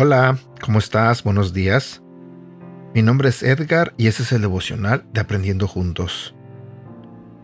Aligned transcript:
Hola, 0.00 0.38
¿cómo 0.64 0.78
estás? 0.78 1.24
Buenos 1.24 1.52
días. 1.52 2.00
Mi 2.94 3.02
nombre 3.02 3.30
es 3.30 3.42
Edgar 3.42 3.94
y 3.96 4.06
este 4.06 4.22
es 4.22 4.30
el 4.30 4.42
devocional 4.42 5.04
de 5.12 5.20
Aprendiendo 5.20 5.66
Juntos. 5.66 6.36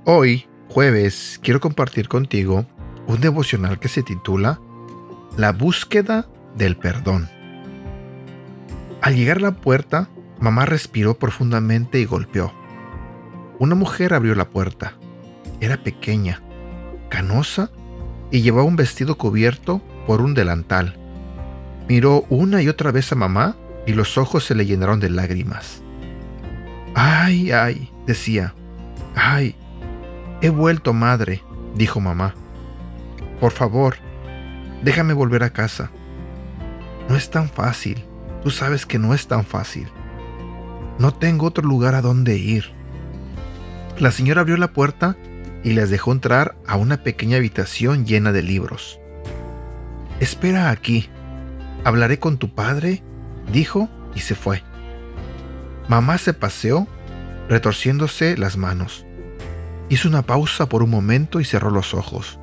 Hoy, 0.05 0.47
jueves, 0.69 1.41
quiero 1.43 1.59
compartir 1.59 2.07
contigo 2.07 2.65
un 3.09 3.21
devocional 3.21 3.81
que 3.81 3.89
se 3.89 4.05
titula 4.05 4.61
La 5.37 5.51
búsqueda 5.51 6.29
del 6.57 6.77
perdón. 6.77 7.29
Al 9.03 9.17
llegar 9.17 9.39
a 9.39 9.41
la 9.41 9.57
puerta, 9.57 10.09
mamá 10.39 10.65
respiró 10.65 11.19
profundamente 11.19 11.99
y 11.99 12.05
golpeó. 12.05 12.55
Una 13.59 13.75
mujer 13.75 14.15
abrió 14.15 14.37
la 14.37 14.51
puerta. 14.51 14.93
Era 15.61 15.83
pequeña, 15.83 16.41
canosa 17.09 17.73
y 18.31 18.43
llevaba 18.43 18.63
un 18.63 18.77
vestido 18.77 19.19
cubierto 19.19 19.83
por 20.07 20.21
un 20.21 20.35
delantal 20.35 21.01
Miró 21.89 22.25
una 22.31 22.63
y 22.63 22.69
otra 22.69 22.93
vez 22.93 23.13
a 23.13 23.15
mamá 23.15 23.57
y 23.87 23.93
los 23.93 24.17
ojos 24.17 24.45
se 24.45 24.55
le 24.55 24.67
llenaron 24.67 25.01
de 25.01 25.11
lágrimas. 25.11 25.83
Ay, 26.95 27.51
ay, 27.53 27.91
decía. 28.07 28.55
Ay, 29.15 29.55
he 30.41 30.49
vuelto, 30.49 30.93
madre, 30.93 31.43
dijo 31.75 32.01
mamá. 32.01 32.35
Por 33.41 33.53
favor, 33.53 33.97
déjame 34.83 35.13
volver 35.13 35.43
a 35.43 35.51
casa. 35.51 35.91
No 37.09 37.17
es 37.17 37.31
tan 37.31 37.49
fácil. 37.49 38.05
Tú 38.43 38.51
sabes 38.51 38.87
que 38.87 38.99
no 38.99 39.15
es 39.15 39.27
tan 39.27 39.45
fácil. 39.45 39.89
No 40.99 41.13
tengo 41.13 41.47
otro 41.47 41.67
lugar 41.67 41.95
a 41.95 42.03
donde 42.03 42.37
ir. 42.37 42.73
La 43.99 44.11
señora 44.11 44.43
abrió 44.43 44.57
la 44.57 44.73
puerta 44.73 45.17
y 45.63 45.73
les 45.73 45.91
dejó 45.91 46.13
entrar 46.13 46.57
a 46.67 46.77
una 46.77 47.03
pequeña 47.03 47.39
habitación 47.39 48.05
llena 48.07 48.33
de 48.33 48.43
libros. 48.43 49.01
Espera 50.21 50.71
aquí, 50.71 51.09
Hablaré 51.85 52.19
con 52.19 52.39
tu 52.39 52.55
padre, 52.55 53.03
dijo 53.53 53.89
y 54.15 54.21
se 54.21 54.35
fue. 54.35 54.63
Mamá 55.89 56.17
se 56.19 56.33
paseó, 56.33 56.89
retorciéndose 57.49 58.39
las 58.39 58.57
manos. 58.57 59.05
Hizo 59.91 60.09
una 60.09 60.23
pausa 60.23 60.67
por 60.67 60.83
un 60.83 60.91
momento 60.91 61.41
y 61.41 61.45
cerró 61.45 61.71
los 61.71 61.93
ojos. 61.93 62.39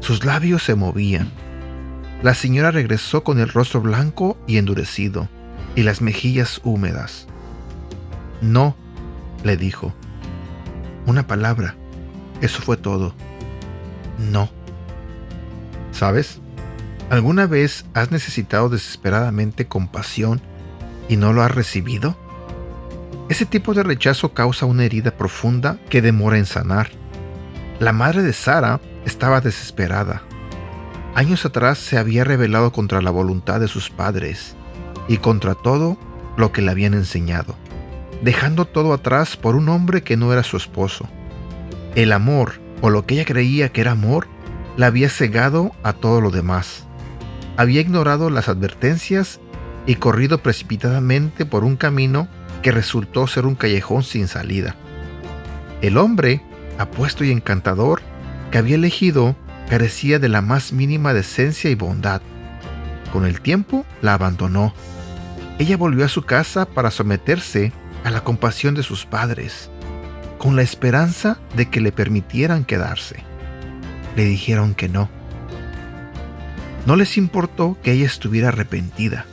Sus 0.00 0.24
labios 0.24 0.64
se 0.64 0.74
movían. 0.74 1.30
La 2.22 2.34
señora 2.34 2.72
regresó 2.72 3.22
con 3.22 3.38
el 3.38 3.48
rostro 3.48 3.80
blanco 3.80 4.36
y 4.46 4.58
endurecido 4.58 5.28
y 5.76 5.82
las 5.82 6.00
mejillas 6.00 6.60
húmedas. 6.64 7.26
No, 8.40 8.76
le 9.44 9.56
dijo. 9.56 9.94
Una 11.06 11.26
palabra. 11.26 11.76
Eso 12.40 12.60
fue 12.60 12.76
todo. 12.76 13.14
No. 14.18 14.48
¿Sabes? 15.92 16.40
¿Alguna 17.10 17.46
vez 17.46 17.84
has 17.92 18.10
necesitado 18.10 18.70
desesperadamente 18.70 19.66
compasión 19.66 20.40
y 21.06 21.16
no 21.16 21.34
lo 21.34 21.42
has 21.42 21.54
recibido? 21.54 22.16
Ese 23.28 23.44
tipo 23.44 23.74
de 23.74 23.82
rechazo 23.82 24.32
causa 24.32 24.64
una 24.64 24.84
herida 24.84 25.10
profunda 25.10 25.78
que 25.90 26.00
demora 26.00 26.38
en 26.38 26.46
sanar. 26.46 26.90
La 27.78 27.92
madre 27.92 28.22
de 28.22 28.32
Sara 28.32 28.80
estaba 29.04 29.42
desesperada. 29.42 30.22
Años 31.14 31.44
atrás 31.44 31.78
se 31.78 31.98
había 31.98 32.24
rebelado 32.24 32.72
contra 32.72 33.02
la 33.02 33.10
voluntad 33.10 33.60
de 33.60 33.68
sus 33.68 33.90
padres 33.90 34.56
y 35.06 35.18
contra 35.18 35.54
todo 35.54 35.98
lo 36.38 36.52
que 36.52 36.62
le 36.62 36.70
habían 36.70 36.94
enseñado, 36.94 37.54
dejando 38.22 38.64
todo 38.64 38.94
atrás 38.94 39.36
por 39.36 39.56
un 39.56 39.68
hombre 39.68 40.02
que 40.02 40.16
no 40.16 40.32
era 40.32 40.42
su 40.42 40.56
esposo. 40.56 41.06
El 41.94 42.12
amor, 42.12 42.60
o 42.80 42.88
lo 42.88 43.04
que 43.04 43.14
ella 43.14 43.26
creía 43.26 43.68
que 43.68 43.82
era 43.82 43.92
amor, 43.92 44.26
la 44.78 44.86
había 44.86 45.10
cegado 45.10 45.72
a 45.82 45.92
todo 45.92 46.22
lo 46.22 46.30
demás 46.30 46.86
había 47.56 47.80
ignorado 47.80 48.30
las 48.30 48.48
advertencias 48.48 49.40
y 49.86 49.96
corrido 49.96 50.38
precipitadamente 50.38 51.46
por 51.46 51.64
un 51.64 51.76
camino 51.76 52.28
que 52.62 52.72
resultó 52.72 53.26
ser 53.26 53.46
un 53.46 53.54
callejón 53.54 54.02
sin 54.02 54.28
salida. 54.28 54.76
El 55.82 55.98
hombre, 55.98 56.42
apuesto 56.78 57.24
y 57.24 57.30
encantador, 57.30 58.00
que 58.50 58.58
había 58.58 58.76
elegido 58.76 59.36
carecía 59.68 60.18
de 60.18 60.28
la 60.28 60.40
más 60.40 60.72
mínima 60.72 61.12
decencia 61.12 61.70
y 61.70 61.74
bondad. 61.74 62.22
Con 63.12 63.26
el 63.26 63.40
tiempo 63.40 63.84
la 64.02 64.14
abandonó. 64.14 64.74
Ella 65.58 65.76
volvió 65.76 66.04
a 66.04 66.08
su 66.08 66.22
casa 66.22 66.66
para 66.66 66.90
someterse 66.90 67.72
a 68.02 68.10
la 68.10 68.22
compasión 68.24 68.74
de 68.74 68.82
sus 68.82 69.06
padres, 69.06 69.70
con 70.38 70.56
la 70.56 70.62
esperanza 70.62 71.38
de 71.56 71.70
que 71.70 71.80
le 71.80 71.92
permitieran 71.92 72.64
quedarse. 72.64 73.22
Le 74.16 74.24
dijeron 74.24 74.74
que 74.74 74.88
no 74.88 75.08
no 76.86 76.96
les 76.96 77.16
importó 77.16 77.78
que 77.82 77.92
ella 77.92 78.06
estuviera 78.06 78.48
arrepentida. 78.48 79.24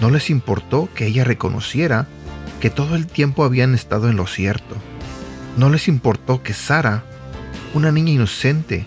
No 0.00 0.10
les 0.10 0.30
importó 0.30 0.88
que 0.94 1.06
ella 1.06 1.22
reconociera 1.22 2.08
que 2.60 2.70
todo 2.70 2.96
el 2.96 3.06
tiempo 3.06 3.44
habían 3.44 3.74
estado 3.74 4.08
en 4.08 4.16
lo 4.16 4.26
cierto. 4.26 4.76
No 5.56 5.70
les 5.70 5.86
importó 5.86 6.42
que 6.42 6.54
Sara, 6.54 7.04
una 7.74 7.92
niña 7.92 8.12
inocente, 8.12 8.84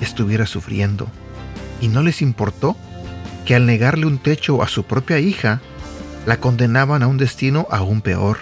estuviera 0.00 0.46
sufriendo. 0.46 1.08
Y 1.80 1.88
no 1.88 2.02
les 2.02 2.20
importó 2.20 2.76
que 3.44 3.54
al 3.54 3.66
negarle 3.66 4.06
un 4.06 4.18
techo 4.18 4.62
a 4.62 4.68
su 4.68 4.84
propia 4.84 5.20
hija, 5.20 5.60
la 6.26 6.40
condenaban 6.40 7.04
a 7.04 7.06
un 7.06 7.16
destino 7.16 7.68
aún 7.70 8.00
peor, 8.00 8.38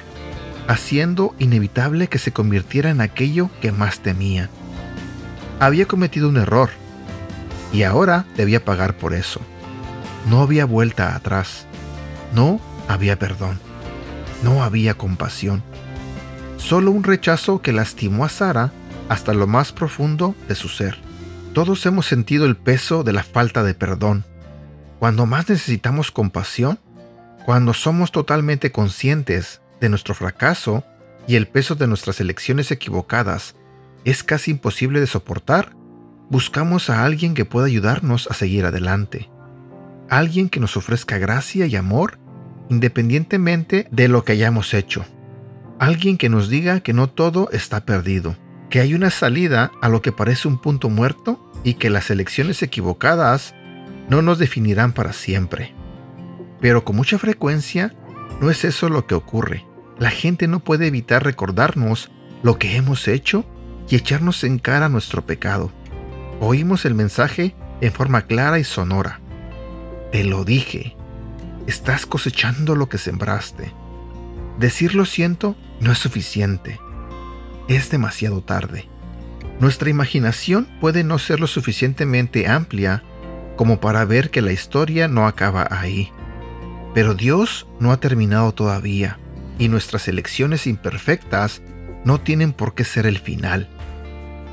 haciendo 0.66 1.34
inevitable 1.38 2.09
que 2.09 2.19
se 2.19 2.32
convirtiera 2.32 2.88
en 2.88 3.03
aquello 3.03 3.50
que 3.60 3.70
más 3.70 4.00
temía. 4.00 4.48
Había 5.60 5.84
cometido 5.87 6.31
un 6.31 6.38
error, 6.38 6.70
y 7.75 7.83
ahora 7.83 8.25
debía 8.37 8.65
pagar 8.65 8.97
por 8.97 9.15
eso. 9.15 9.41
No 10.31 10.43
había 10.43 10.65
vuelta 10.65 11.17
atrás. 11.17 11.67
No 12.33 12.61
había 12.87 13.19
perdón. 13.19 13.59
No 14.45 14.62
había 14.62 14.95
compasión. 14.95 15.65
Solo 16.57 16.93
un 16.93 17.03
rechazo 17.03 17.62
que 17.62 17.73
lastimó 17.73 18.25
a 18.25 18.29
Sara 18.29 18.71
hasta 19.09 19.35
lo 19.35 19.49
más 19.49 19.73
profundo 19.73 20.37
de 20.47 20.55
su 20.55 20.69
ser. 20.69 20.99
Todos 21.53 21.85
hemos 21.85 22.07
sentido 22.07 22.47
el 22.47 22.57
peso 22.57 23.03
de 23.03 23.12
la 23.12 23.25
falta 23.25 23.65
de 23.65 23.75
perdón. 23.75 24.25
Cuando 25.01 25.27
más 25.27 25.49
necesitamos 25.49 26.12
compasión, 26.12 26.79
cuando 27.45 27.75
somos 27.75 28.12
totalmente 28.12 28.71
conscientes 28.71 29.61
de 29.81 29.89
nuestro 29.89 30.15
fracaso 30.15 30.85
y 31.27 31.35
el 31.35 31.49
peso 31.49 31.75
de 31.75 31.89
nuestras 31.89 32.21
elecciones 32.21 32.71
equivocadas, 32.71 33.56
es 34.05 34.23
casi 34.23 34.53
imposible 34.53 35.01
de 35.01 35.09
soportar 35.09 35.75
buscamos 36.31 36.91
a 36.91 37.05
alguien 37.05 37.35
que 37.35 37.45
pueda 37.45 37.67
ayudarnos 37.67 38.29
a 38.31 38.35
seguir 38.35 38.65
adelante. 38.65 39.31
Alguien 40.09 40.49
que 40.49 40.61
nos 40.61 40.77
ofrezca 40.77 41.19
gracia 41.19 41.67
y 41.67 41.77
amor 41.77 42.19
independientemente 42.69 43.87
de 43.91 44.09
lo 44.09 44.25
que 44.25 44.33
hayamos 44.33 44.75
hecho. 44.75 45.05
Alguien 45.79 46.17
que 46.17 46.29
nos 46.29 46.49
diga 46.49 46.81
que 46.81 46.93
no 46.93 47.09
todo 47.09 47.49
está 47.53 47.85
perdido, 47.85 48.37
que 48.71 48.81
hay 48.81 48.95
una 48.95 49.11
salida 49.11 49.73
a 49.83 49.89
lo 49.89 50.03
que 50.03 50.12
parece 50.12 50.49
un 50.49 50.59
punto 50.59 50.89
muerto 50.89 51.51
y 51.62 51.75
que 51.75 51.91
las 51.91 52.11
elecciones 52.11 52.62
equivocadas 52.62 53.55
no 54.09 54.23
nos 54.23 54.39
definirán 54.39 54.93
para 54.93 55.12
siempre. 55.12 55.75
Pero 56.61 56.85
con 56.85 56.97
mucha 56.97 57.19
frecuencia 57.19 57.95
no 58.41 58.51
es 58.51 58.65
eso 58.65 58.89
lo 58.89 59.06
que 59.06 59.15
ocurre. 59.15 59.67
La 59.99 60.11
gente 60.11 60.49
no 60.49 60.61
puede 60.61 60.87
evitar 60.87 61.25
recordarnos 61.25 62.11
lo 62.43 62.59
que 62.59 62.77
hemos 62.77 63.09
hecho 63.09 63.45
y 63.89 63.97
echarnos 63.97 64.45
en 64.45 64.59
cara 64.59 64.89
nuestro 64.89 65.25
pecado. 65.25 65.73
Oímos 66.41 66.84
el 66.84 66.95
mensaje 66.95 67.55
en 67.81 67.93
forma 67.93 68.22
clara 68.22 68.59
y 68.59 68.65
sonora. 68.65 69.21
Te 70.12 70.25
lo 70.25 70.45
dije. 70.45 70.97
Estás 71.67 72.06
cosechando 72.06 72.75
lo 72.75 72.89
que 72.89 72.99
sembraste. 72.99 73.72
Decir 74.59 74.94
lo 74.94 75.05
siento 75.05 75.56
no 75.81 75.93
es 75.93 75.99
suficiente. 75.99 76.78
Es 77.69 77.91
demasiado 77.91 78.43
tarde. 78.43 78.88
Nuestra 79.61 79.91
imaginación 79.91 80.69
puede 80.81 81.05
no 81.05 81.19
ser 81.19 81.41
lo 81.41 81.47
suficientemente 81.47 82.49
amplia 82.49 83.03
como 83.56 83.81
para 83.81 84.05
ver 84.05 84.31
que 84.31 84.43
la 84.43 84.53
historia 84.53 85.08
no 85.08 85.26
acaba 85.26 85.69
ahí. 85.70 86.12
Pero 86.94 87.14
Dios 87.14 87.67
no 87.81 87.93
ha 87.93 87.99
terminado 87.99 88.53
todavía 88.53 89.19
y 89.58 89.69
nuestras 89.69 90.08
elecciones 90.08 90.67
imperfectas 90.67 91.62
no 92.05 92.20
tienen 92.20 92.53
por 92.53 92.75
qué 92.75 92.85
ser 92.85 93.06
el 93.06 93.19
final. 93.19 93.69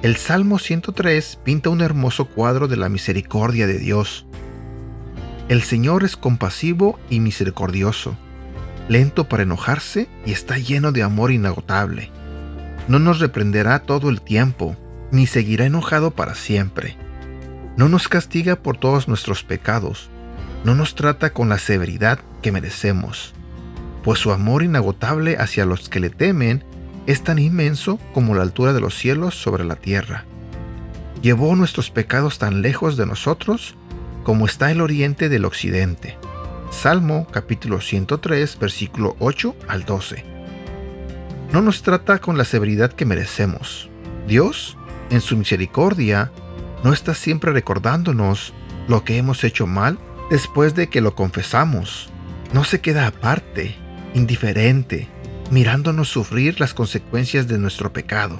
El 0.01 0.15
Salmo 0.15 0.57
103 0.57 1.37
pinta 1.43 1.69
un 1.69 1.79
hermoso 1.81 2.25
cuadro 2.25 2.67
de 2.67 2.75
la 2.75 2.89
misericordia 2.89 3.67
de 3.67 3.77
Dios. 3.77 4.25
El 5.47 5.61
Señor 5.61 6.03
es 6.03 6.17
compasivo 6.17 6.99
y 7.11 7.19
misericordioso, 7.19 8.17
lento 8.89 9.29
para 9.29 9.43
enojarse 9.43 10.09
y 10.25 10.31
está 10.31 10.57
lleno 10.57 10.91
de 10.91 11.03
amor 11.03 11.31
inagotable. 11.31 12.09
No 12.87 12.97
nos 12.97 13.19
reprenderá 13.19 13.83
todo 13.83 14.09
el 14.09 14.21
tiempo, 14.21 14.75
ni 15.11 15.27
seguirá 15.27 15.67
enojado 15.67 16.09
para 16.09 16.33
siempre. 16.33 16.97
No 17.77 17.87
nos 17.87 18.07
castiga 18.07 18.55
por 18.55 18.77
todos 18.77 19.07
nuestros 19.07 19.43
pecados, 19.43 20.09
no 20.63 20.73
nos 20.73 20.95
trata 20.95 21.31
con 21.31 21.47
la 21.47 21.59
severidad 21.59 22.17
que 22.41 22.51
merecemos, 22.51 23.35
pues 24.03 24.17
su 24.17 24.31
amor 24.31 24.63
inagotable 24.63 25.37
hacia 25.37 25.67
los 25.67 25.89
que 25.89 25.99
le 25.99 26.09
temen 26.09 26.63
es 27.07 27.23
tan 27.23 27.39
inmenso 27.39 27.99
como 28.13 28.35
la 28.35 28.43
altura 28.43 28.73
de 28.73 28.81
los 28.81 28.97
cielos 28.97 29.35
sobre 29.35 29.63
la 29.63 29.75
tierra. 29.75 30.25
Llevó 31.21 31.55
nuestros 31.55 31.89
pecados 31.91 32.39
tan 32.39 32.61
lejos 32.61 32.97
de 32.97 33.05
nosotros 33.05 33.75
como 34.23 34.45
está 34.45 34.71
el 34.71 34.81
oriente 34.81 35.29
del 35.29 35.45
occidente. 35.45 36.17
Salmo 36.69 37.27
capítulo 37.31 37.81
103, 37.81 38.57
versículo 38.59 39.15
8 39.19 39.55
al 39.67 39.85
12. 39.85 40.23
No 41.51 41.61
nos 41.61 41.81
trata 41.81 42.19
con 42.19 42.37
la 42.37 42.45
severidad 42.45 42.93
que 42.93 43.05
merecemos. 43.05 43.89
Dios, 44.27 44.77
en 45.09 45.21
su 45.21 45.35
misericordia, 45.35 46.31
no 46.83 46.93
está 46.93 47.13
siempre 47.13 47.51
recordándonos 47.51 48.53
lo 48.87 49.03
que 49.03 49.17
hemos 49.17 49.43
hecho 49.43 49.67
mal 49.67 49.99
después 50.29 50.75
de 50.75 50.89
que 50.89 51.01
lo 51.01 51.13
confesamos. 51.13 52.09
No 52.53 52.63
se 52.63 52.79
queda 52.79 53.07
aparte, 53.07 53.75
indiferente, 54.13 55.07
mirándonos 55.51 56.07
sufrir 56.07 56.59
las 56.59 56.73
consecuencias 56.73 57.47
de 57.47 57.57
nuestro 57.57 57.91
pecado. 57.91 58.39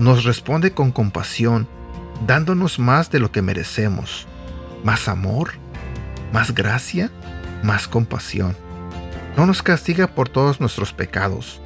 Nos 0.00 0.24
responde 0.24 0.72
con 0.72 0.90
compasión, 0.90 1.68
dándonos 2.26 2.78
más 2.78 3.10
de 3.10 3.20
lo 3.20 3.30
que 3.30 3.42
merecemos, 3.42 4.26
más 4.82 5.06
amor, 5.06 5.52
más 6.32 6.54
gracia, 6.54 7.12
más 7.62 7.88
compasión. 7.88 8.56
No 9.36 9.44
nos 9.46 9.62
castiga 9.62 10.08
por 10.08 10.30
todos 10.30 10.60
nuestros 10.60 10.92
pecados. 10.94 11.60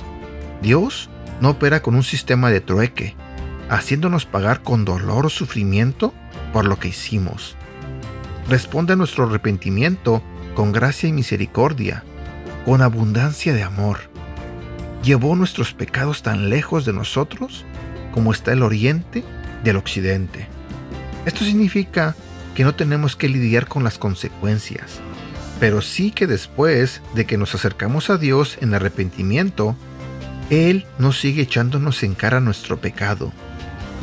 Dios 0.60 1.08
no 1.40 1.50
opera 1.50 1.80
con 1.80 1.94
un 1.94 2.02
sistema 2.02 2.50
de 2.50 2.60
trueque, 2.60 3.14
haciéndonos 3.70 4.26
pagar 4.26 4.62
con 4.62 4.84
dolor 4.84 5.26
o 5.26 5.30
sufrimiento 5.30 6.12
por 6.52 6.66
lo 6.66 6.78
que 6.78 6.88
hicimos. 6.88 7.56
Responde 8.48 8.94
a 8.94 8.96
nuestro 8.96 9.24
arrepentimiento 9.24 10.20
con 10.54 10.72
gracia 10.72 11.08
y 11.08 11.12
misericordia, 11.12 12.04
con 12.64 12.82
abundancia 12.82 13.54
de 13.54 13.62
amor. 13.62 14.11
Llevó 15.02 15.34
nuestros 15.34 15.72
pecados 15.72 16.22
tan 16.22 16.48
lejos 16.48 16.84
de 16.84 16.92
nosotros 16.92 17.64
como 18.12 18.32
está 18.32 18.52
el 18.52 18.62
oriente 18.62 19.24
del 19.64 19.76
occidente. 19.76 20.46
Esto 21.26 21.44
significa 21.44 22.14
que 22.54 22.64
no 22.64 22.74
tenemos 22.74 23.16
que 23.16 23.28
lidiar 23.28 23.66
con 23.66 23.84
las 23.84 23.98
consecuencias, 23.98 25.00
pero 25.58 25.80
sí 25.80 26.10
que 26.10 26.26
después 26.26 27.00
de 27.14 27.24
que 27.26 27.38
nos 27.38 27.54
acercamos 27.54 28.10
a 28.10 28.18
Dios 28.18 28.58
en 28.60 28.74
arrepentimiento, 28.74 29.76
Él 30.50 30.86
nos 30.98 31.18
sigue 31.18 31.42
echándonos 31.42 32.02
en 32.02 32.14
cara 32.14 32.40
nuestro 32.40 32.80
pecado, 32.80 33.32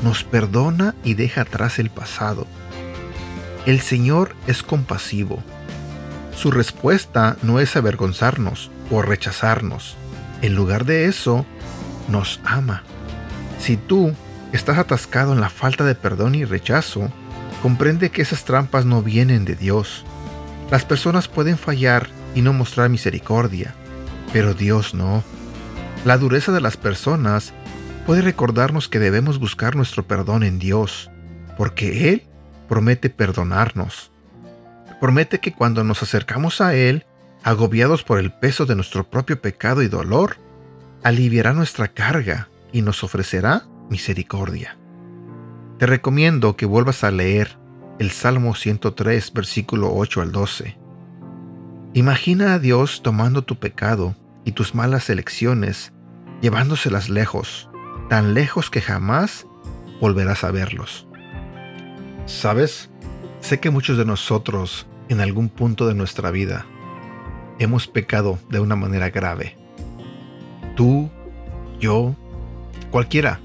nos 0.03 0.23
perdona 0.23 0.95
y 1.03 1.13
deja 1.13 1.41
atrás 1.41 1.79
el 1.79 1.89
pasado. 1.89 2.47
El 3.65 3.81
Señor 3.81 4.35
es 4.47 4.63
compasivo. 4.63 5.43
Su 6.35 6.51
respuesta 6.51 7.37
no 7.43 7.59
es 7.59 7.75
avergonzarnos 7.75 8.71
o 8.89 9.01
rechazarnos. 9.01 9.97
En 10.41 10.55
lugar 10.55 10.85
de 10.85 11.05
eso, 11.05 11.45
nos 12.07 12.39
ama. 12.43 12.83
Si 13.59 13.77
tú 13.77 14.13
estás 14.53 14.77
atascado 14.77 15.33
en 15.33 15.41
la 15.41 15.49
falta 15.49 15.83
de 15.83 15.95
perdón 15.95 16.35
y 16.35 16.45
rechazo, 16.45 17.11
comprende 17.61 18.09
que 18.09 18.21
esas 18.21 18.45
trampas 18.45 18.85
no 18.85 19.01
vienen 19.01 19.45
de 19.45 19.55
Dios. 19.55 20.05
Las 20.71 20.85
personas 20.85 21.27
pueden 21.27 21.57
fallar 21.57 22.09
y 22.35 22.41
no 22.41 22.53
mostrar 22.53 22.89
misericordia, 22.89 23.73
pero 24.31 24.53
Dios 24.53 24.93
no. 24.93 25.23
La 26.05 26.17
dureza 26.17 26.51
de 26.51 26.61
las 26.61 26.77
personas 26.77 27.53
puede 28.05 28.21
recordarnos 28.21 28.87
que 28.87 28.99
debemos 28.99 29.39
buscar 29.39 29.75
nuestro 29.75 30.07
perdón 30.07 30.43
en 30.43 30.57
Dios, 30.57 31.09
porque 31.57 32.09
Él 32.09 32.23
promete 32.69 33.09
perdonarnos. 33.09 34.11
Promete 35.01 35.39
que 35.39 35.53
cuando 35.53 35.83
nos 35.83 36.03
acercamos 36.03 36.61
a 36.61 36.75
Él, 36.75 37.05
agobiados 37.43 38.03
por 38.03 38.19
el 38.19 38.31
peso 38.31 38.65
de 38.65 38.75
nuestro 38.75 39.09
propio 39.09 39.41
pecado 39.41 39.81
y 39.81 39.87
dolor, 39.87 40.37
aliviará 41.03 41.53
nuestra 41.53 41.87
carga 41.87 42.49
y 42.71 42.81
nos 42.81 43.03
ofrecerá 43.03 43.63
misericordia. 43.89 44.77
Te 45.77 45.85
recomiendo 45.85 46.55
que 46.55 46.65
vuelvas 46.65 47.03
a 47.03 47.11
leer 47.11 47.57
el 47.99 48.11
Salmo 48.11 48.55
103, 48.55 49.33
versículo 49.33 49.93
8 49.93 50.21
al 50.21 50.31
12. 50.31 50.77
Imagina 51.93 52.53
a 52.53 52.59
Dios 52.59 53.01
tomando 53.01 53.43
tu 53.43 53.57
pecado 53.57 54.15
y 54.45 54.51
tus 54.51 54.75
malas 54.75 55.09
elecciones, 55.09 55.93
llevándoselas 56.41 57.09
lejos, 57.09 57.69
tan 58.09 58.33
lejos 58.33 58.69
que 58.69 58.81
jamás 58.81 59.47
volverás 59.99 60.43
a 60.43 60.51
verlos. 60.51 61.07
¿Sabes? 62.25 62.89
Sé 63.41 63.59
que 63.59 63.69
muchos 63.69 63.97
de 63.97 64.05
nosotros, 64.05 64.87
en 65.07 65.19
algún 65.19 65.49
punto 65.49 65.87
de 65.87 65.95
nuestra 65.95 66.29
vida, 66.31 66.65
hemos 67.59 67.87
pecado 67.87 68.39
de 68.49 68.59
una 68.59 68.75
manera 68.75 69.09
grave. 69.09 69.57
Tú, 70.75 71.09
yo, 71.79 72.15
cualquiera 72.89 73.39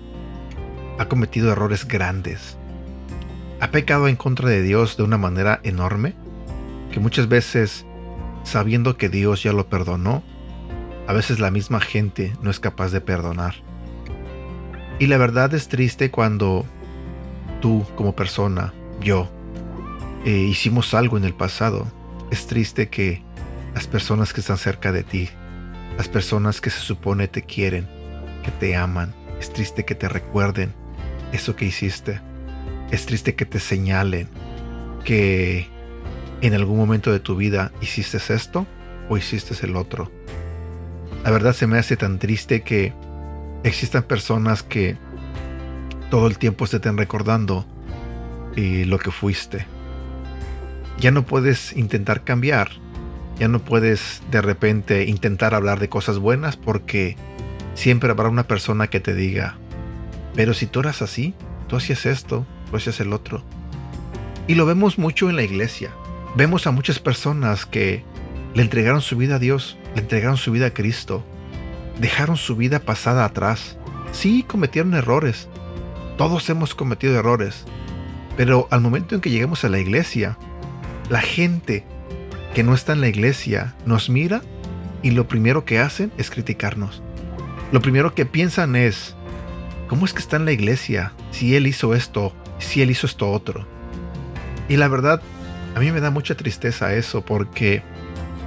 ha 0.99 1.07
cometido 1.07 1.51
errores 1.53 1.87
grandes. 1.87 2.57
Ha 3.61 3.71
pecado 3.71 4.09
en 4.09 4.17
contra 4.17 4.49
de 4.49 4.63
Dios 4.63 4.97
de 4.97 5.03
una 5.03 5.19
manera 5.19 5.61
enorme 5.65 6.15
que 6.93 7.01
muchas 7.01 7.29
veces, 7.29 7.85
sabiendo 8.45 8.97
que 8.97 9.09
Dios 9.09 9.43
ya 9.43 9.53
lo 9.53 9.69
perdonó, 9.69 10.23
a 11.07 11.13
veces 11.13 11.41
la 11.41 11.51
misma 11.51 11.81
gente 11.81 12.33
no 12.41 12.51
es 12.51 12.61
capaz 12.61 12.93
de 12.93 13.01
perdonar. 13.01 13.57
Y 15.01 15.09
la 15.09 15.19
verdad 15.19 15.53
es 15.55 15.69
triste 15.69 16.11
cuando 16.13 16.65
tú 17.61 17.85
como 17.97 18.15
persona, 18.15 18.73
yo, 19.01 19.29
eh, 20.25 20.31
hicimos 20.31 20.95
algo 20.95 21.17
en 21.17 21.25
el 21.25 21.35
pasado. 21.35 21.87
Es 22.31 22.47
triste 22.47 22.89
que 22.89 23.23
las 23.75 23.87
personas 23.87 24.33
que 24.33 24.41
están 24.41 24.59
cerca 24.59 24.93
de 24.93 25.03
ti, 25.03 25.29
las 25.97 26.09
personas 26.09 26.61
que 26.61 26.71
se 26.71 26.81
supone 26.81 27.29
te 27.29 27.43
quieren, 27.43 27.87
que 28.45 28.51
te 28.53 28.77
aman, 28.77 29.15
es 29.41 29.53
triste 29.53 29.85
que 29.85 29.95
te 29.95 30.09
recuerden 30.09 30.73
eso 31.33 31.57
que 31.57 31.67
hiciste. 31.67 32.21
Es 32.91 33.07
triste 33.07 33.35
que 33.35 33.45
te 33.45 33.59
señalen 33.59 34.29
que 35.05 35.69
en 36.41 36.55
algún 36.55 36.77
momento 36.77 37.11
de 37.13 37.21
tu 37.21 37.37
vida 37.37 37.73
hiciste 37.81 38.19
esto 38.33 38.67
o 39.09 39.17
hiciste 39.17 39.55
el 39.67 39.77
otro. 39.77 40.11
La 41.25 41.31
verdad 41.31 41.55
se 41.55 41.67
me 41.67 41.79
hace 41.79 41.97
tan 41.97 42.19
triste 42.19 42.63
que 42.63 42.93
existan 43.65 44.03
personas 44.03 44.63
que 44.63 44.97
todo 46.11 46.27
el 46.27 46.39
tiempo 46.39 46.67
se 46.67 46.77
estén 46.77 46.97
recordando 46.97 47.67
y 48.57 48.85
lo 48.85 48.99
que 48.99 49.11
fuiste. 49.11 49.67
Ya 50.99 51.11
no 51.11 51.25
puedes 51.27 51.77
intentar 51.77 52.23
cambiar, 52.25 52.71
ya 53.39 53.49
no 53.49 53.59
puedes 53.59 54.23
de 54.31 54.41
repente 54.41 55.05
intentar 55.05 55.55
hablar 55.55 55.81
de 55.81 55.89
cosas 55.89 56.19
buenas 56.19 56.57
porque 56.57 57.17
siempre 57.75 58.11
habrá 58.11 58.29
una 58.29 58.47
persona 58.47 58.89
que 58.89 59.01
te 59.01 59.15
diga, 59.15 59.57
pero 60.35 60.55
si 60.55 60.67
tú 60.67 60.81
eras 60.81 61.03
así, 61.03 61.35
tú 61.69 61.77
hacías 61.77 62.07
esto, 62.07 62.47
tú 62.71 62.77
hacías 62.77 63.01
el 63.01 63.13
otro. 63.13 63.43
Y 64.47 64.55
lo 64.55 64.67
vemos 64.67 64.99
mucho 64.99 65.31
en 65.31 65.37
la 65.37 65.43
iglesia. 65.43 65.91
Vemos 66.37 66.67
a 66.67 66.71
muchas 66.71 66.99
personas 66.99 67.67
que 67.67 68.05
le 68.55 68.63
entregaron 68.63 69.01
su 69.01 69.17
vida 69.17 69.37
a 69.37 69.39
Dios, 69.39 69.79
le 69.95 70.03
entregaron 70.03 70.37
su 70.37 70.53
vida 70.53 70.67
a 70.67 70.75
Cristo, 70.75 71.25
dejaron 72.01 72.37
su 72.37 72.57
vida 72.57 72.81
pasada 72.81 73.25
atrás. 73.25 73.79
Sí, 74.13 74.45
cometieron 74.47 74.95
errores. 74.95 75.49
Todos 76.19 76.49
hemos 76.51 76.75
cometido 76.75 77.19
errores. 77.19 77.65
Pero 78.37 78.69
al 78.71 78.81
momento 78.81 79.15
en 79.15 79.21
que 79.21 79.31
lleguemos 79.31 79.65
a 79.65 79.69
la 79.69 79.79
iglesia, 79.79 80.37
la 81.09 81.21
gente 81.21 81.85
que 82.55 82.63
no 82.63 82.73
está 82.73 82.93
en 82.93 83.01
la 83.01 83.09
iglesia 83.09 83.75
nos 83.85 84.09
mira 84.09 84.41
y 85.03 85.11
lo 85.11 85.27
primero 85.27 85.65
que 85.65 85.81
hacen 85.81 86.13
es 86.17 86.31
criticarnos. 86.31 87.03
Lo 87.73 87.83
primero 87.83 88.15
que 88.15 88.27
piensan 88.27 88.77
es, 88.77 89.17
¿cómo 89.89 90.07
es 90.07 90.13
que 90.13 90.21
está 90.21 90.37
en 90.37 90.45
la 90.45 90.53
iglesia 90.53 91.13
si 91.33 91.57
él 91.57 91.67
hizo 91.67 91.95
esto, 91.95 92.33
si 92.59 92.81
él 92.81 92.91
hizo 92.91 93.07
esto 93.09 93.31
otro? 93.31 93.67
Y 94.69 94.77
la 94.77 94.87
verdad, 94.87 95.21
a 95.75 95.81
mí 95.81 95.91
me 95.91 96.01
da 96.01 96.11
mucha 96.11 96.37
tristeza 96.37 96.95
eso 96.95 97.25
porque, 97.25 97.83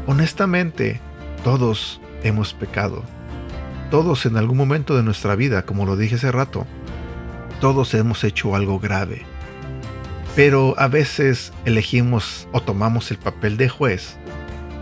honestamente, 0.08 1.02
todos 1.44 2.00
hemos 2.24 2.54
pecado. 2.54 3.04
Todos 3.92 4.26
en 4.26 4.38
algún 4.38 4.58
momento 4.58 4.96
de 4.96 5.04
nuestra 5.04 5.36
vida, 5.36 5.64
como 5.64 5.86
lo 5.86 5.98
dije 5.98 6.16
hace 6.16 6.32
rato, 6.32 6.66
todos 7.60 7.94
hemos 7.94 8.24
hecho 8.24 8.56
algo 8.56 8.80
grave. 8.80 9.26
Pero 10.38 10.76
a 10.78 10.88
veces 10.88 11.52
elegimos 11.66 12.48
o 12.52 12.62
tomamos 12.62 13.10
el 13.10 13.18
papel 13.18 13.58
de 13.58 13.70
juez 13.70 14.18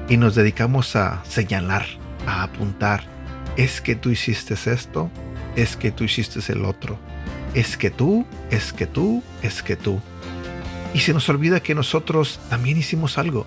y 0.09 0.17
nos 0.17 0.35
dedicamos 0.35 0.97
a 0.97 1.23
señalar, 1.23 1.85
a 2.27 2.43
apuntar. 2.43 3.05
Es 3.55 3.79
que 3.79 3.95
tú 3.95 4.09
hiciste 4.09 4.53
esto, 4.53 5.09
es 5.55 5.77
que 5.77 5.91
tú 5.91 6.03
hiciste 6.03 6.41
el 6.51 6.65
otro. 6.65 6.99
Es 7.53 7.77
que 7.77 7.89
tú, 7.89 8.25
es 8.51 8.73
que 8.73 8.85
tú, 8.85 9.23
es 9.43 9.63
que 9.63 9.77
tú. 9.77 10.01
Y 10.93 10.99
se 10.99 11.13
nos 11.13 11.29
olvida 11.29 11.61
que 11.61 11.73
nosotros 11.73 12.41
también 12.49 12.77
hicimos 12.77 13.17
algo. 13.17 13.45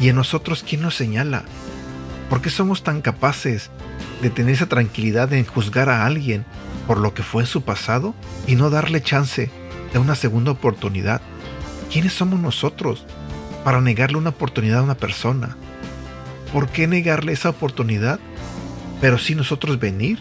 Y 0.00 0.08
en 0.08 0.16
nosotros, 0.16 0.64
¿quién 0.68 0.82
nos 0.82 0.96
señala? 0.96 1.44
¿Por 2.28 2.42
qué 2.42 2.50
somos 2.50 2.82
tan 2.82 3.02
capaces 3.02 3.70
de 4.20 4.30
tener 4.30 4.54
esa 4.54 4.68
tranquilidad 4.68 5.32
en 5.32 5.44
juzgar 5.44 5.90
a 5.90 6.06
alguien 6.06 6.44
por 6.88 6.98
lo 6.98 7.14
que 7.14 7.22
fue 7.22 7.44
en 7.44 7.46
su 7.46 7.62
pasado 7.62 8.16
y 8.48 8.56
no 8.56 8.68
darle 8.68 9.00
chance 9.00 9.48
de 9.92 9.98
una 9.98 10.14
segunda 10.14 10.52
oportunidad? 10.52 11.20
¿Quiénes 11.92 12.12
somos 12.12 12.40
nosotros 12.40 13.06
para 13.64 13.80
negarle 13.80 14.18
una 14.18 14.30
oportunidad 14.30 14.80
a 14.80 14.84
una 14.84 14.96
persona? 14.96 15.56
¿Por 16.52 16.68
qué 16.68 16.86
negarle 16.86 17.32
esa 17.32 17.50
oportunidad? 17.50 18.20
Pero 19.00 19.18
si 19.18 19.34
nosotros 19.34 19.78
venir 19.78 20.18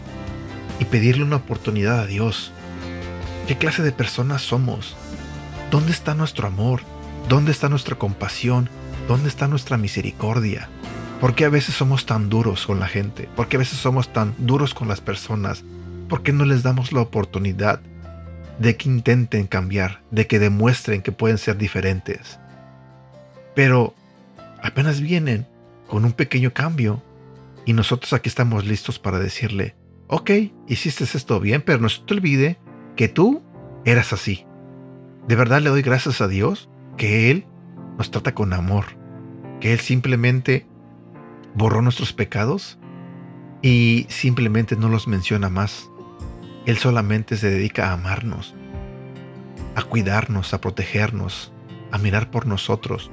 y 0.79 0.85
pedirle 0.85 1.23
una 1.23 1.37
oportunidad 1.37 1.99
a 1.99 2.07
Dios. 2.07 2.51
¿Qué 3.47 3.57
clase 3.57 3.83
de 3.83 3.91
personas 3.91 4.41
somos? 4.41 4.95
¿Dónde 5.71 5.91
está 5.91 6.15
nuestro 6.15 6.47
amor? 6.47 6.81
¿Dónde 7.27 7.51
está 7.51 7.69
nuestra 7.69 7.95
compasión? 7.95 8.69
¿Dónde 9.07 9.29
está 9.29 9.47
nuestra 9.47 9.77
misericordia? 9.77 10.69
¿Por 11.19 11.35
qué 11.35 11.45
a 11.45 11.49
veces 11.49 11.75
somos 11.75 12.05
tan 12.05 12.29
duros 12.29 12.65
con 12.65 12.79
la 12.79 12.87
gente? 12.87 13.29
¿Por 13.35 13.47
qué 13.47 13.57
a 13.57 13.59
veces 13.59 13.79
somos 13.79 14.13
tan 14.13 14.33
duros 14.37 14.73
con 14.73 14.87
las 14.87 15.01
personas? 15.01 15.63
¿Por 16.07 16.23
qué 16.23 16.31
no 16.31 16.45
les 16.45 16.63
damos 16.63 16.93
la 16.93 17.01
oportunidad 17.01 17.81
de 18.59 18.77
que 18.77 18.89
intenten 18.89 19.47
cambiar, 19.47 20.01
de 20.11 20.27
que 20.27 20.37
demuestren 20.37 21.01
que 21.01 21.11
pueden 21.11 21.37
ser 21.37 21.57
diferentes? 21.57 22.39
Pero 23.55 23.95
apenas 24.61 25.01
vienen 25.01 25.47
con 25.87 26.05
un 26.05 26.11
pequeño 26.11 26.53
cambio 26.53 27.01
y 27.65 27.73
nosotros 27.73 28.13
aquí 28.13 28.29
estamos 28.29 28.65
listos 28.65 28.99
para 28.99 29.19
decirle, 29.19 29.75
ok, 30.07 30.31
hiciste 30.67 31.03
esto 31.03 31.39
bien, 31.39 31.61
pero 31.61 31.79
no 31.79 31.89
se 31.89 32.01
te 32.01 32.13
olvide 32.13 32.57
que 32.95 33.07
tú 33.07 33.41
eras 33.85 34.13
así. 34.13 34.45
De 35.27 35.35
verdad 35.35 35.61
le 35.61 35.69
doy 35.69 35.81
gracias 35.81 36.21
a 36.21 36.27
Dios 36.27 36.69
que 36.97 37.31
Él 37.31 37.45
nos 37.97 38.11
trata 38.11 38.33
con 38.33 38.53
amor, 38.53 38.85
que 39.59 39.73
Él 39.73 39.79
simplemente 39.79 40.65
borró 41.53 41.81
nuestros 41.81 42.13
pecados 42.13 42.79
y 43.61 44.05
simplemente 44.09 44.75
no 44.75 44.89
los 44.89 45.07
menciona 45.07 45.49
más. 45.49 45.89
Él 46.65 46.77
solamente 46.77 47.37
se 47.37 47.49
dedica 47.49 47.89
a 47.89 47.93
amarnos, 47.93 48.55
a 49.75 49.83
cuidarnos, 49.83 50.53
a 50.53 50.61
protegernos, 50.61 51.51
a 51.91 51.97
mirar 51.97 52.31
por 52.31 52.45
nosotros. 52.45 53.11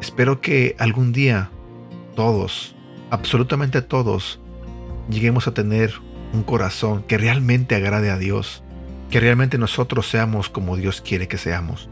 Espero 0.00 0.40
que 0.40 0.76
algún 0.78 1.12
día 1.12 1.50
todos, 2.14 2.74
absolutamente 3.10 3.82
todos, 3.82 4.40
lleguemos 5.08 5.46
a 5.46 5.54
tener 5.54 5.94
un 6.32 6.42
corazón 6.42 7.02
que 7.02 7.18
realmente 7.18 7.74
agrade 7.74 8.10
a 8.10 8.18
Dios, 8.18 8.62
que 9.10 9.20
realmente 9.20 9.58
nosotros 9.58 10.08
seamos 10.08 10.48
como 10.48 10.76
Dios 10.76 11.00
quiere 11.00 11.28
que 11.28 11.38
seamos, 11.38 11.88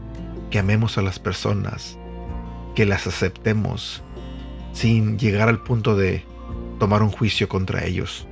que 0.49 0.59
amemos 0.59 0.97
a 0.97 1.01
las 1.01 1.19
personas, 1.19 1.97
que 2.75 2.85
las 2.85 3.07
aceptemos 3.07 4.03
sin 4.71 5.19
llegar 5.19 5.49
al 5.49 5.61
punto 5.61 5.95
de 5.95 6.23
tomar 6.79 7.03
un 7.03 7.11
juicio 7.11 7.49
contra 7.49 7.85
ellos. 7.85 8.25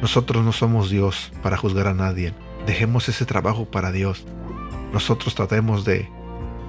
Nosotros 0.00 0.44
no 0.44 0.52
somos 0.52 0.88
Dios 0.88 1.32
para 1.42 1.56
juzgar 1.56 1.86
a 1.86 1.94
nadie. 1.94 2.32
Dejemos 2.66 3.08
ese 3.08 3.26
trabajo 3.26 3.66
para 3.66 3.92
Dios. 3.92 4.24
Nosotros 4.92 5.34
tratemos 5.34 5.84
de 5.84 6.08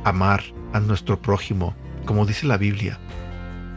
amar 0.03 0.43
a 0.73 0.79
nuestro 0.79 1.21
prójimo, 1.21 1.75
como 2.05 2.25
dice 2.25 2.45
la 2.45 2.57
Biblia. 2.57 2.99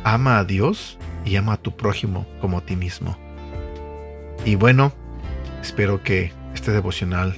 Ama 0.03 0.39
a 0.39 0.45
Dios 0.45 0.99
y 1.25 1.37
ama 1.37 1.55
a 1.55 1.57
tu 1.57 1.77
prójimo 1.77 2.27
como 2.41 2.59
a 2.59 2.67
ti 2.67 2.77
mismo. 2.77 3.17
Y 4.45 4.57
bueno, 4.57 4.93
espero 5.63 6.03
que 6.03 6.33
este 6.55 6.73
devocional 6.73 7.35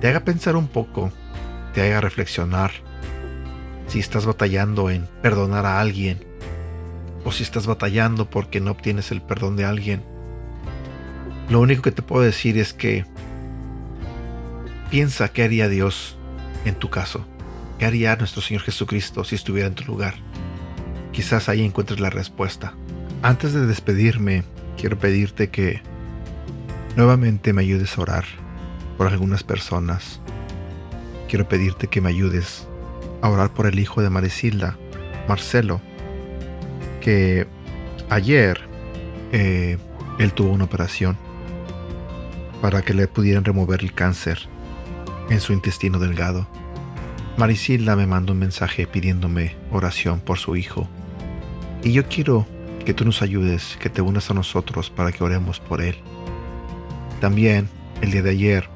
te 0.00 0.08
haga 0.08 0.20
pensar 0.20 0.56
un 0.56 0.68
poco, 0.68 1.12
te 1.74 1.82
haga 1.82 2.00
reflexionar 2.00 2.70
si 3.88 3.98
estás 3.98 4.26
batallando 4.26 4.90
en 4.90 5.06
perdonar 5.22 5.66
a 5.66 5.80
alguien 5.80 6.24
o 7.24 7.32
si 7.32 7.42
estás 7.42 7.66
batallando 7.66 8.30
porque 8.30 8.60
no 8.60 8.70
obtienes 8.70 9.10
el 9.10 9.22
perdón 9.22 9.56
de 9.56 9.64
alguien. 9.64 10.11
Lo 11.52 11.60
único 11.60 11.82
que 11.82 11.92
te 11.92 12.00
puedo 12.00 12.22
decir 12.22 12.56
es 12.56 12.72
que 12.72 13.04
piensa 14.90 15.28
qué 15.28 15.42
haría 15.42 15.68
Dios 15.68 16.16
en 16.64 16.76
tu 16.76 16.88
caso. 16.88 17.26
¿Qué 17.78 17.84
haría 17.84 18.16
nuestro 18.16 18.40
Señor 18.40 18.62
Jesucristo 18.62 19.22
si 19.22 19.34
estuviera 19.34 19.68
en 19.68 19.74
tu 19.74 19.84
lugar? 19.84 20.14
Quizás 21.12 21.50
ahí 21.50 21.62
encuentres 21.62 22.00
la 22.00 22.08
respuesta. 22.08 22.72
Antes 23.20 23.52
de 23.52 23.66
despedirme, 23.66 24.44
quiero 24.78 24.98
pedirte 24.98 25.50
que 25.50 25.82
nuevamente 26.96 27.52
me 27.52 27.60
ayudes 27.60 27.98
a 27.98 28.00
orar 28.00 28.24
por 28.96 29.08
algunas 29.08 29.44
personas. 29.44 30.22
Quiero 31.28 31.46
pedirte 31.48 31.86
que 31.86 32.00
me 32.00 32.08
ayudes 32.08 32.66
a 33.20 33.28
orar 33.28 33.52
por 33.52 33.66
el 33.66 33.78
hijo 33.78 34.00
de 34.00 34.08
Marisilda, 34.08 34.78
Marcelo, 35.28 35.82
que 37.02 37.46
ayer 38.08 38.58
eh, 39.32 39.76
él 40.18 40.32
tuvo 40.32 40.50
una 40.52 40.64
operación 40.64 41.18
para 42.62 42.82
que 42.82 42.94
le 42.94 43.08
pudieran 43.08 43.44
remover 43.44 43.82
el 43.82 43.92
cáncer 43.92 44.38
en 45.28 45.40
su 45.40 45.52
intestino 45.52 45.98
delgado. 45.98 46.46
Marisilda 47.36 47.96
me 47.96 48.06
mandó 48.06 48.32
un 48.32 48.38
mensaje 48.38 48.86
pidiéndome 48.86 49.56
oración 49.72 50.20
por 50.20 50.38
su 50.38 50.54
hijo. 50.54 50.88
Y 51.82 51.92
yo 51.92 52.06
quiero 52.06 52.46
que 52.84 52.94
tú 52.94 53.04
nos 53.04 53.20
ayudes, 53.20 53.76
que 53.80 53.90
te 53.90 54.00
unas 54.00 54.30
a 54.30 54.34
nosotros 54.34 54.90
para 54.90 55.10
que 55.10 55.24
oremos 55.24 55.58
por 55.58 55.82
él. 55.82 55.96
También 57.20 57.68
el 58.00 58.12
día 58.12 58.22
de 58.22 58.30
ayer 58.30 58.68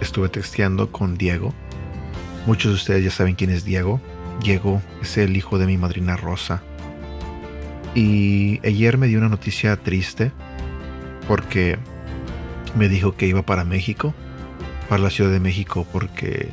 estuve 0.00 0.28
texteando 0.28 0.92
con 0.92 1.18
Diego. 1.18 1.52
Muchos 2.46 2.70
de 2.70 2.76
ustedes 2.76 3.04
ya 3.04 3.10
saben 3.10 3.34
quién 3.34 3.50
es 3.50 3.64
Diego. 3.64 4.00
Diego 4.40 4.80
es 5.02 5.18
el 5.18 5.36
hijo 5.36 5.58
de 5.58 5.66
mi 5.66 5.78
madrina 5.78 6.16
Rosa. 6.16 6.62
Y 7.96 8.60
ayer 8.64 8.98
me 8.98 9.08
dio 9.08 9.18
una 9.18 9.28
noticia 9.28 9.76
triste 9.76 10.30
porque 11.26 11.78
me 12.76 12.88
dijo 12.88 13.16
que 13.16 13.26
iba 13.26 13.42
para 13.42 13.64
México, 13.64 14.14
para 14.88 15.02
la 15.02 15.10
Ciudad 15.10 15.30
de 15.30 15.40
México, 15.40 15.86
porque 15.92 16.50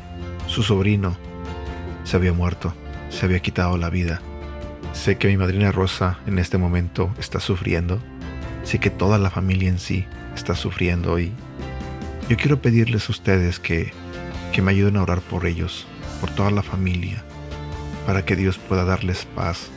su 0.47 0.63
sobrino 0.63 1.17
se 2.03 2.17
había 2.17 2.33
muerto, 2.33 2.73
se 3.09 3.25
había 3.25 3.39
quitado 3.39 3.77
la 3.77 3.89
vida. 3.89 4.21
Sé 4.93 5.17
que 5.17 5.27
mi 5.27 5.37
madrina 5.37 5.71
Rosa 5.71 6.19
en 6.25 6.39
este 6.39 6.57
momento 6.57 7.13
está 7.19 7.39
sufriendo, 7.39 7.99
sé 8.63 8.79
que 8.79 8.89
toda 8.89 9.17
la 9.17 9.29
familia 9.29 9.69
en 9.69 9.79
sí 9.79 10.05
está 10.35 10.55
sufriendo 10.55 11.19
y 11.19 11.31
yo 12.29 12.37
quiero 12.37 12.61
pedirles 12.61 13.09
a 13.09 13.11
ustedes 13.11 13.59
que, 13.59 13.91
que 14.53 14.61
me 14.61 14.71
ayuden 14.71 14.97
a 14.97 15.03
orar 15.03 15.21
por 15.21 15.45
ellos, 15.45 15.87
por 16.19 16.29
toda 16.29 16.51
la 16.51 16.63
familia, 16.63 17.23
para 18.05 18.25
que 18.25 18.35
Dios 18.35 18.57
pueda 18.57 18.85
darles 18.85 19.25
paz 19.25 19.69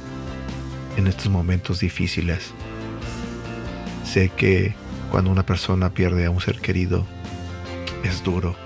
en 0.97 1.07
estos 1.07 1.29
momentos 1.29 1.81
difíciles. 1.81 2.53
Sé 4.05 4.29
que 4.29 4.75
cuando 5.13 5.31
una 5.31 5.45
persona 5.45 5.91
pierde 5.91 6.25
a 6.25 6.31
un 6.31 6.41
ser 6.41 6.59
querido, 6.59 7.05
es 8.03 8.25
duro. 8.25 8.57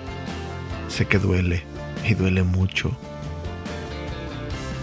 Sé 0.87 1.07
que 1.07 1.19
duele 1.19 1.65
y 2.09 2.15
duele 2.15 2.45
mucho. 2.45 2.97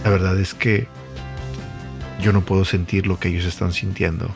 La 0.04 0.10
verdad 0.10 0.38
es 0.38 0.52
que 0.52 0.88
yo 2.20 2.34
no 2.34 2.42
puedo 2.42 2.66
sentir 2.66 3.06
lo 3.06 3.18
que 3.18 3.28
ellos 3.28 3.46
están 3.46 3.72
sintiendo. 3.72 4.28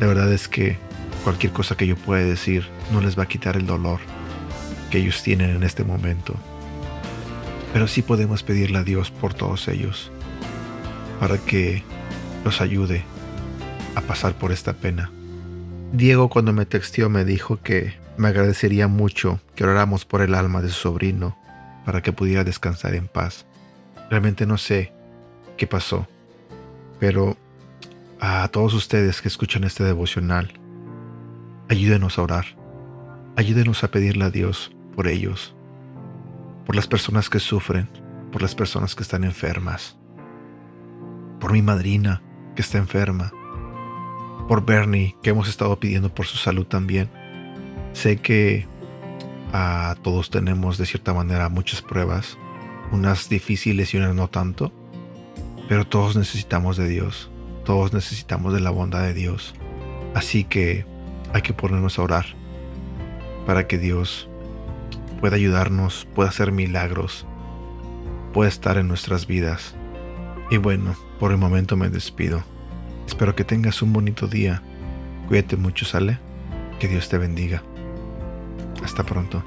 La 0.00 0.06
verdad 0.06 0.32
es 0.32 0.48
que 0.48 0.78
cualquier 1.22 1.52
cosa 1.52 1.76
que 1.76 1.86
yo 1.86 1.96
pueda 1.96 2.24
decir 2.24 2.66
no 2.94 3.02
les 3.02 3.16
va 3.16 3.24
a 3.24 3.28
quitar 3.28 3.58
el 3.58 3.66
dolor 3.66 4.00
que 4.90 5.00
ellos 5.00 5.22
tienen 5.22 5.50
en 5.50 5.64
este 5.64 5.84
momento. 5.84 6.34
Pero 7.74 7.86
sí 7.86 8.00
podemos 8.00 8.42
pedirle 8.42 8.78
a 8.78 8.84
Dios 8.84 9.10
por 9.10 9.34
todos 9.34 9.68
ellos, 9.68 10.10
para 11.20 11.36
que 11.36 11.82
los 12.42 12.62
ayude 12.62 13.04
a 13.96 14.00
pasar 14.00 14.32
por 14.32 14.50
esta 14.50 14.72
pena. 14.72 15.10
Diego 15.92 16.30
cuando 16.30 16.54
me 16.54 16.64
texteó 16.64 17.10
me 17.10 17.26
dijo 17.26 17.60
que 17.62 17.94
me 18.16 18.28
agradecería 18.28 18.88
mucho 18.88 19.40
que 19.54 19.64
oráramos 19.64 20.06
por 20.06 20.22
el 20.22 20.34
alma 20.34 20.62
de 20.62 20.68
su 20.68 20.74
sobrino 20.74 21.36
para 21.84 22.02
que 22.02 22.12
pudiera 22.12 22.44
descansar 22.44 22.94
en 22.94 23.08
paz. 23.08 23.44
Realmente 24.08 24.46
no 24.46 24.56
sé 24.56 24.94
qué 25.58 25.66
pasó, 25.66 26.08
pero 26.98 27.36
a 28.20 28.48
todos 28.48 28.72
ustedes 28.72 29.20
que 29.20 29.28
escuchan 29.28 29.64
este 29.64 29.84
devocional, 29.84 30.54
ayúdenos 31.68 32.18
a 32.18 32.22
orar, 32.22 32.46
ayúdenos 33.36 33.84
a 33.84 33.90
pedirle 33.90 34.24
a 34.24 34.30
Dios 34.30 34.74
por 34.96 35.08
ellos, 35.08 35.54
por 36.64 36.74
las 36.74 36.86
personas 36.86 37.28
que 37.28 37.38
sufren, 37.38 37.86
por 38.30 38.40
las 38.40 38.54
personas 38.54 38.94
que 38.94 39.02
están 39.02 39.24
enfermas, 39.24 39.98
por 41.38 41.52
mi 41.52 41.60
madrina, 41.60 42.22
que 42.56 42.62
está 42.62 42.78
enferma, 42.78 43.30
por 44.52 44.66
Bernie, 44.66 45.16
que 45.22 45.30
hemos 45.30 45.48
estado 45.48 45.80
pidiendo 45.80 46.14
por 46.14 46.26
su 46.26 46.36
salud 46.36 46.66
también. 46.66 47.08
Sé 47.94 48.18
que 48.18 48.66
a 49.50 49.96
todos 50.02 50.28
tenemos 50.28 50.76
de 50.76 50.84
cierta 50.84 51.14
manera 51.14 51.48
muchas 51.48 51.80
pruebas, 51.80 52.36
unas 52.90 53.30
difíciles 53.30 53.94
y 53.94 53.96
unas 53.96 54.14
no 54.14 54.28
tanto, 54.28 54.70
pero 55.70 55.86
todos 55.86 56.16
necesitamos 56.16 56.76
de 56.76 56.86
Dios, 56.86 57.30
todos 57.64 57.94
necesitamos 57.94 58.52
de 58.52 58.60
la 58.60 58.68
bondad 58.68 59.00
de 59.00 59.14
Dios. 59.14 59.54
Así 60.12 60.44
que 60.44 60.84
hay 61.32 61.40
que 61.40 61.54
ponernos 61.54 61.98
a 61.98 62.02
orar 62.02 62.26
para 63.46 63.66
que 63.66 63.78
Dios 63.78 64.28
pueda 65.22 65.36
ayudarnos, 65.36 66.06
pueda 66.14 66.28
hacer 66.28 66.52
milagros, 66.52 67.24
pueda 68.34 68.50
estar 68.50 68.76
en 68.76 68.86
nuestras 68.86 69.26
vidas. 69.26 69.74
Y 70.50 70.58
bueno, 70.58 70.94
por 71.18 71.30
el 71.30 71.38
momento 71.38 71.78
me 71.78 71.88
despido. 71.88 72.51
Espero 73.06 73.34
que 73.34 73.44
tengas 73.44 73.82
un 73.82 73.92
bonito 73.92 74.26
día. 74.26 74.62
Cuídate 75.28 75.56
mucho, 75.56 75.84
¿sale? 75.84 76.18
Que 76.78 76.88
Dios 76.88 77.08
te 77.08 77.18
bendiga. 77.18 77.62
Hasta 78.82 79.04
pronto. 79.04 79.44